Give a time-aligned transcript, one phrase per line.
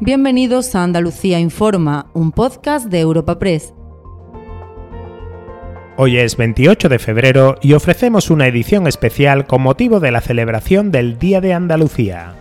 [0.00, 3.72] Bienvenidos a Andalucía Informa, un podcast de Europa Press.
[5.96, 10.90] Hoy es 28 de febrero y ofrecemos una edición especial con motivo de la celebración
[10.90, 12.34] del Día de Andalucía.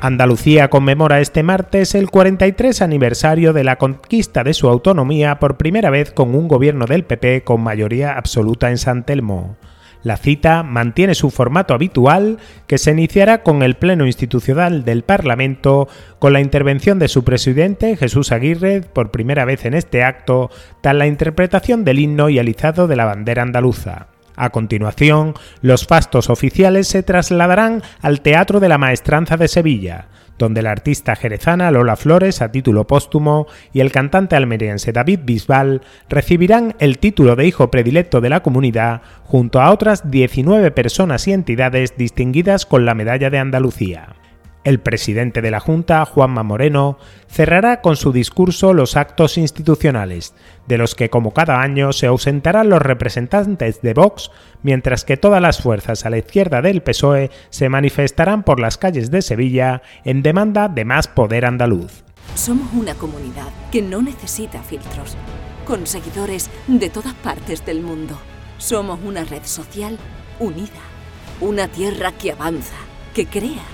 [0.00, 5.88] Andalucía conmemora este martes el 43 aniversario de la conquista de su autonomía por primera
[5.88, 9.56] vez con un gobierno del PP con mayoría absoluta en San Telmo.
[10.04, 15.88] La cita mantiene su formato habitual, que se iniciará con el Pleno Institucional del Parlamento,
[16.18, 20.50] con la intervención de su presidente, Jesús Aguirre, por primera vez en este acto,
[20.82, 24.08] tras la interpretación del himno y alizado de la bandera andaluza.
[24.36, 30.62] A continuación, los fastos oficiales se trasladarán al Teatro de la Maestranza de Sevilla, donde
[30.62, 36.74] la artista jerezana Lola Flores, a título póstumo, y el cantante almeriense David Bisbal recibirán
[36.78, 41.96] el título de hijo predilecto de la comunidad junto a otras 19 personas y entidades
[41.96, 44.23] distinguidas con la Medalla de Andalucía.
[44.64, 46.96] El presidente de la Junta, Juanma Moreno,
[47.28, 50.34] cerrará con su discurso los actos institucionales,
[50.66, 54.30] de los que como cada año se ausentarán los representantes de Vox,
[54.62, 59.10] mientras que todas las fuerzas a la izquierda del PSOE se manifestarán por las calles
[59.10, 62.02] de Sevilla en demanda de más poder andaluz.
[62.34, 65.14] Somos una comunidad que no necesita filtros,
[65.66, 68.18] con seguidores de todas partes del mundo.
[68.56, 69.98] Somos una red social
[70.40, 70.80] unida,
[71.42, 72.76] una tierra que avanza,
[73.14, 73.73] que crea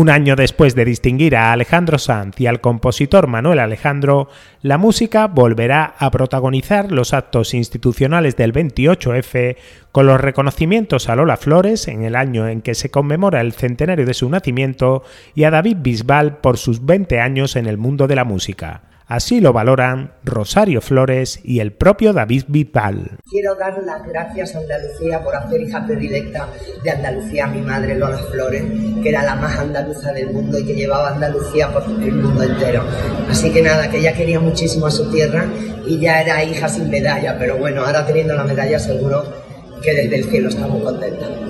[0.00, 4.30] Un año después de distinguir a Alejandro Sanz y al compositor Manuel Alejandro,
[4.62, 9.58] la música volverá a protagonizar los actos institucionales del 28F
[9.92, 14.06] con los reconocimientos a Lola Flores en el año en que se conmemora el centenario
[14.06, 15.02] de su nacimiento
[15.34, 18.89] y a David Bisbal por sus 20 años en el mundo de la música.
[19.10, 23.18] Así lo valoran Rosario Flores y el propio David Bisbal.
[23.28, 26.46] Quiero dar las gracias a Andalucía por hacer hija predilecta
[26.84, 28.62] de Andalucía a mi madre Lola Flores,
[29.02, 32.84] que era la más andaluza del mundo y que llevaba Andalucía por el mundo entero.
[33.28, 35.44] Así que nada, que ella quería muchísimo a su tierra
[35.88, 39.24] y ya era hija sin medalla, pero bueno, ahora teniendo la medalla seguro
[39.82, 41.49] que desde el cielo estamos contentos.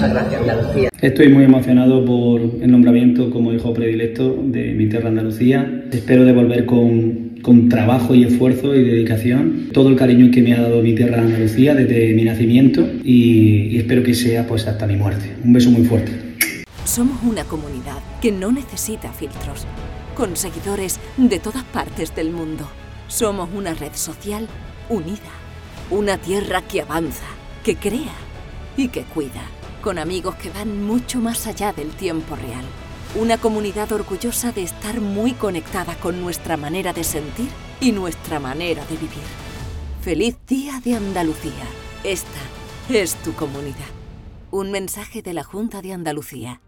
[0.00, 0.88] Muchas gracias, Andalucía.
[1.02, 5.84] Estoy muy emocionado por el nombramiento como hijo predilecto de mi tierra Andalucía.
[5.92, 10.62] Espero devolver con, con trabajo y esfuerzo y dedicación todo el cariño que me ha
[10.62, 14.96] dado mi tierra Andalucía desde mi nacimiento y, y espero que sea pues hasta mi
[14.96, 15.36] muerte.
[15.44, 16.12] Un beso muy fuerte.
[16.86, 19.66] Somos una comunidad que no necesita filtros,
[20.16, 22.66] con seguidores de todas partes del mundo.
[23.08, 24.46] Somos una red social
[24.88, 25.30] unida,
[25.90, 27.26] una tierra que avanza,
[27.62, 28.14] que crea
[28.78, 29.42] y que cuida,
[29.80, 32.64] con amigos que van mucho más allá del tiempo real.
[33.14, 37.48] Una comunidad orgullosa de estar muy conectada con nuestra manera de sentir
[37.80, 39.24] y nuestra manera de vivir.
[40.02, 41.66] Feliz Día de Andalucía.
[42.04, 42.40] Esta
[42.88, 43.90] es tu comunidad.
[44.50, 46.60] Un mensaje de la Junta de Andalucía.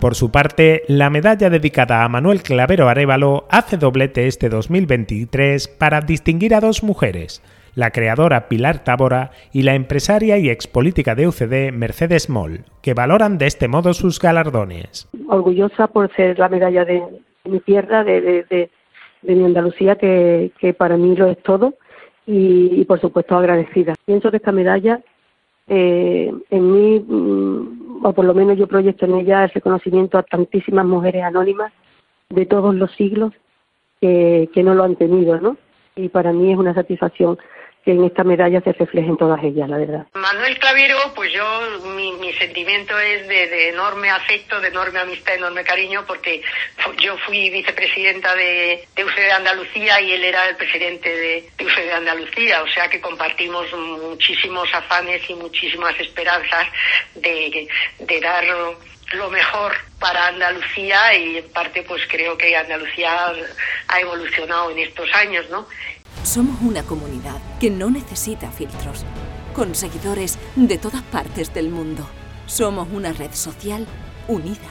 [0.00, 6.02] Por su parte, la medalla dedicada a Manuel Clavero Arevalo hace doblete este 2023 para
[6.02, 7.42] distinguir a dos mujeres,
[7.74, 13.38] la creadora Pilar Tábora y la empresaria y expolítica de UCD Mercedes Moll, que valoran
[13.38, 15.08] de este modo sus galardones.
[15.28, 17.02] Orgullosa por ser la medalla de
[17.44, 18.70] mi tierra, de, de,
[19.22, 21.74] de, mi Andalucía, que, para mí lo es todo,
[22.26, 23.94] y, por supuesto agradecida.
[24.04, 25.00] Pienso que esta medalla
[25.66, 30.22] eh, en mí, mm, o por lo menos yo proyecto en ella el reconocimiento a
[30.22, 31.72] tantísimas mujeres anónimas
[32.30, 33.32] de todos los siglos
[34.00, 35.56] que no lo han tenido, ¿no?
[35.96, 37.38] Y para mí es una satisfacción
[37.84, 40.06] que en esta medalla se reflejen todas ellas, la verdad.
[40.14, 41.44] Manuel Clavero, pues yo,
[41.94, 46.40] mi, mi sentimiento es de, de, enorme afecto, de enorme amistad, enorme cariño, porque
[46.98, 51.92] yo fui vicepresidenta de, de UCD Andalucía y él era el presidente de, de UCD
[51.94, 56.66] Andalucía, o sea que compartimos muchísimos afanes y muchísimas esperanzas
[57.16, 57.68] de,
[57.98, 58.44] de dar
[59.12, 59.72] lo mejor
[60.04, 63.32] para Andalucía y en parte pues creo que Andalucía
[63.88, 65.66] ha evolucionado en estos años, ¿no?
[66.22, 69.06] Somos una comunidad que no necesita filtros,
[69.54, 72.06] con seguidores de todas partes del mundo.
[72.44, 73.86] Somos una red social
[74.28, 74.68] unida,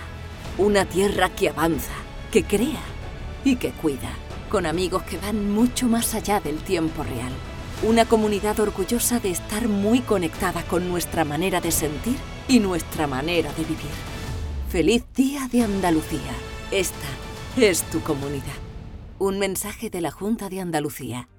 [0.60, 1.96] una tierra que avanza,
[2.32, 2.84] que crea
[3.44, 4.12] y que cuida,
[4.52, 7.34] con amigos que van mucho más allá del tiempo real.
[7.82, 13.52] Una comunidad orgullosa de estar muy conectada con nuestra manera de sentir y nuestra manera
[13.54, 14.13] de vivir.
[14.74, 16.32] Feliz Día de Andalucía.
[16.72, 17.06] Esta
[17.56, 18.58] es tu comunidad.
[19.20, 21.30] Un mensaje de la Junta de Andalucía.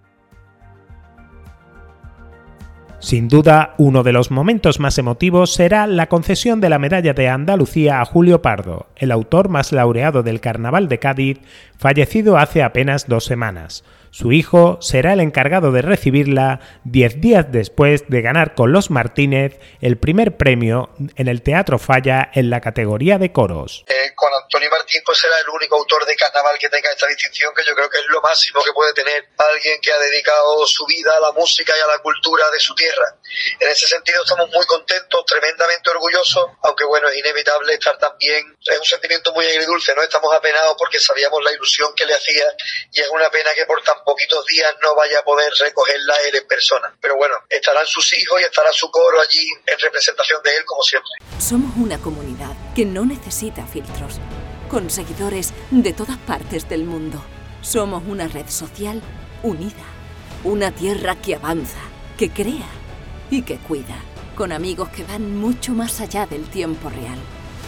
[3.00, 7.28] Sin duda, uno de los momentos más emotivos será la concesión de la Medalla de
[7.28, 11.40] Andalucía a Julio Pardo, el autor más laureado del Carnaval de Cádiz,
[11.76, 13.82] fallecido hace apenas dos semanas.
[14.14, 19.58] Su hijo será el encargado de recibirla diez días después de ganar con los Martínez
[19.81, 23.82] el primer premio en el Teatro Falla en la categoría de coros.
[23.88, 27.52] Eh, con Antonio Martín pues será el único autor de carnaval que tenga esta distinción,
[27.56, 30.87] que yo creo que es lo máximo que puede tener alguien que ha dedicado su
[30.87, 33.16] vida a la música y a la cultura de su tierra.
[33.58, 38.78] En ese sentido estamos muy contentos, tremendamente orgullosos, aunque bueno, es inevitable estar también, es
[38.78, 40.02] un sentimiento muy agridulce, ¿no?
[40.02, 42.46] Estamos apenados porque sabíamos la ilusión que le hacía
[42.93, 46.36] y es una pena que por tan poquitos días no vaya a poder recogerla él
[46.36, 46.94] en persona.
[47.00, 50.82] Pero bueno, estarán sus hijos y estará su coro allí en representación de él como
[50.82, 51.10] siempre.
[51.38, 54.20] Somos una comunidad que no necesita filtros,
[54.68, 57.22] con seguidores de todas partes del mundo.
[57.62, 59.02] Somos una red social
[59.42, 59.84] unida,
[60.44, 61.80] una tierra que avanza,
[62.18, 62.68] que crea
[63.30, 63.96] y que cuida,
[64.36, 67.18] con amigos que van mucho más allá del tiempo real.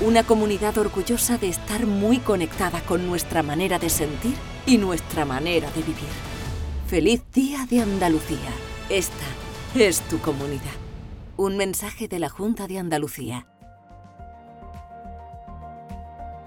[0.01, 4.35] Una comunidad orgullosa de estar muy conectada con nuestra manera de sentir
[4.67, 6.11] y nuestra manera de vivir.
[6.89, 8.51] Feliz Día de Andalucía.
[8.91, 9.25] Esta
[9.75, 10.63] es tu comunidad.
[11.37, 13.47] Un mensaje de la Junta de Andalucía.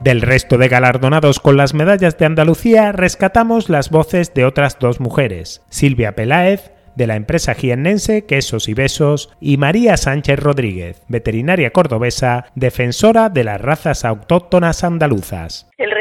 [0.02, 5.02] Del resto de galardonados con las medallas de Andalucía rescatamos las voces de otras dos
[5.02, 11.72] mujeres, Silvia Peláez, de la empresa jiennense Quesos y Besos, y María Sánchez Rodríguez, veterinaria
[11.72, 15.70] cordobesa, defensora de las razas autóctonas andaluzas.
[15.78, 15.92] El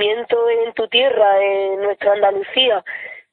[0.00, 2.84] en tu tierra, en nuestra Andalucía,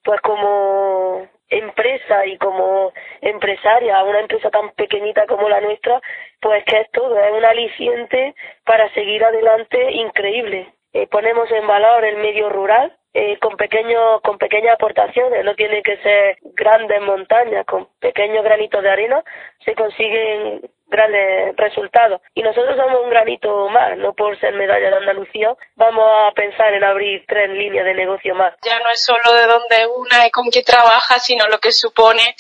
[0.03, 6.01] pues como empresa y como empresaria, una empresa tan pequeñita como la nuestra,
[6.39, 8.35] pues que es todo, es un aliciente
[8.65, 10.73] para seguir adelante increíble.
[10.94, 15.81] Eh, ponemos en valor el medio rural eh, con pequeños con pequeñas aportaciones, no tiene
[15.81, 19.23] que ser grandes montañas, con pequeños granitos de arena
[19.65, 22.21] se consiguen grandes resultados.
[22.33, 26.74] Y nosotros somos un granito más, no por ser medalla de Andalucía, vamos a pensar
[26.74, 28.53] en abrir tres líneas de negocio más.
[28.63, 32.36] Ya no es solo de dónde una y con quién trabaja, sino lo que supone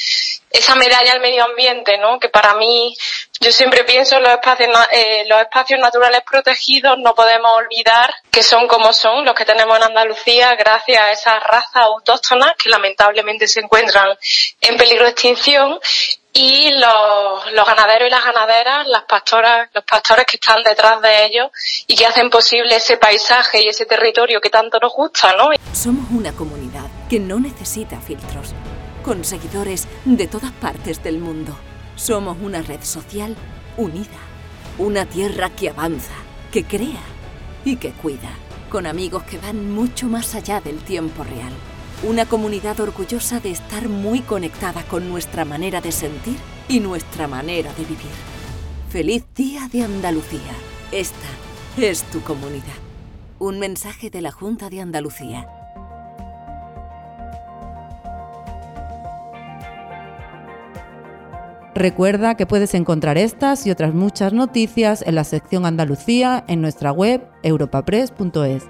[0.51, 2.19] esa medalla al medio ambiente, ¿no?
[2.19, 2.95] Que para mí,
[3.39, 8.43] yo siempre pienso en los espacios, eh, los espacios naturales protegidos, no podemos olvidar que
[8.43, 13.47] son como son los que tenemos en Andalucía gracias a esas razas autóctonas que lamentablemente
[13.47, 14.17] se encuentran
[14.61, 15.79] en peligro de extinción
[16.33, 21.25] y los, los, ganaderos y las ganaderas, las pastoras, los pastores que están detrás de
[21.25, 21.49] ellos
[21.87, 25.49] y que hacen posible ese paisaje y ese territorio que tanto nos gusta, ¿no?
[25.73, 28.53] Somos una comunidad que no necesita filtros,
[29.03, 31.57] con seguidores de todas partes del mundo.
[31.95, 33.35] Somos una red social
[33.75, 34.19] unida,
[34.77, 36.13] una tierra que avanza,
[36.51, 37.03] que crea
[37.65, 38.29] y que cuida,
[38.69, 41.53] con amigos que van mucho más allá del tiempo real
[42.03, 46.37] una comunidad orgullosa de estar muy conectada con nuestra manera de sentir
[46.69, 48.11] y nuestra manera de vivir.
[48.89, 50.53] Feliz Día de Andalucía.
[50.91, 51.27] Esta
[51.77, 52.63] es tu comunidad.
[53.37, 55.47] Un mensaje de la Junta de Andalucía.
[61.75, 66.91] Recuerda que puedes encontrar estas y otras muchas noticias en la sección Andalucía en nuestra
[66.91, 68.63] web europapress.es.